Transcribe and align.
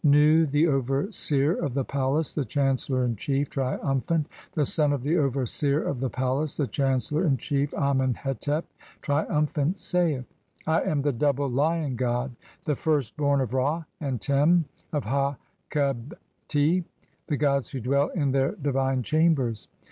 Nu, 0.03 0.47
the 0.47 0.67
overseer 0.67 1.53
of 1.53 1.75
the 1.75 1.83
palace, 1.85 2.33
the 2.33 2.43
chancellor 2.43 3.05
in 3.05 3.15
chief, 3.17 3.51
triumphant, 3.51 4.25
the 4.53 4.65
son 4.65 4.93
of 4.93 5.03
the 5.03 5.15
overseer 5.15 5.79
of 5.83 5.99
the 5.99 6.09
palace, 6.09 6.57
the 6.57 6.65
chancellor 6.65 7.23
in 7.23 7.37
chief, 7.37 7.71
Amen 7.75 8.15
hetep, 8.15 8.63
triumphant, 9.03 9.77
saith:— 9.77 10.25
(2) 10.65 10.71
"I 10.71 10.81
am 10.89 11.03
the 11.03 11.13
double 11.13 11.47
Lion 11.51 11.97
god, 11.97 12.35
the 12.63 12.75
first 12.75 13.15
born 13.15 13.41
of 13.41 13.53
Ra 13.53 13.83
and 13.99 14.19
Tem 14.19 14.65
of 14.91 15.03
"Ha 15.05 15.35
khebti(?), 15.69 16.83
[the 17.27 17.37
gods] 17.37 17.69
who 17.69 17.79
dwell 17.79 18.07
in 18.07 18.31
their 18.31 18.53
divine 18.53 19.03
chambers. 19.03 19.67